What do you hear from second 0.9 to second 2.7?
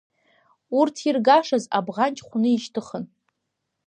иргашаз абӷанҷ хәны